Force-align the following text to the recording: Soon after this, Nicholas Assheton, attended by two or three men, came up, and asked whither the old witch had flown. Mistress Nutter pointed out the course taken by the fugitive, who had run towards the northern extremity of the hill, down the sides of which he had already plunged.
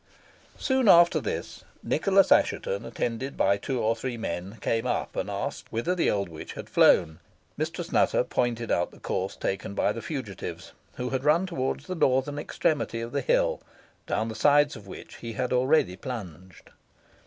Soon 0.57 0.87
after 0.89 1.19
this, 1.21 1.63
Nicholas 1.83 2.31
Assheton, 2.31 2.85
attended 2.85 3.37
by 3.37 3.57
two 3.57 3.79
or 3.79 3.95
three 3.95 4.17
men, 4.17 4.57
came 4.59 4.87
up, 4.87 5.15
and 5.15 5.29
asked 5.29 5.71
whither 5.71 5.93
the 5.93 6.09
old 6.09 6.27
witch 6.27 6.53
had 6.53 6.71
flown. 6.71 7.19
Mistress 7.55 7.91
Nutter 7.91 8.23
pointed 8.23 8.71
out 8.71 8.89
the 8.89 8.99
course 8.99 9.35
taken 9.35 9.75
by 9.75 9.91
the 9.91 10.01
fugitive, 10.01 10.71
who 10.95 11.11
had 11.11 11.23
run 11.23 11.45
towards 11.45 11.85
the 11.85 11.93
northern 11.93 12.39
extremity 12.39 12.99
of 12.99 13.11
the 13.11 13.21
hill, 13.21 13.61
down 14.07 14.27
the 14.27 14.33
sides 14.33 14.75
of 14.75 14.87
which 14.87 15.17
he 15.17 15.33
had 15.33 15.53
already 15.53 15.95
plunged. 15.95 16.71